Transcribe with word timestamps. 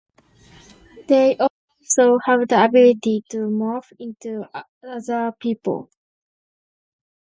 They 1.07 1.37
also 1.37 2.17
have 2.25 2.47
the 2.47 2.65
ability 2.65 3.23
to 3.29 3.37
morph 3.47 3.93
into 3.99 4.49
other 4.81 5.31
people. 5.37 5.91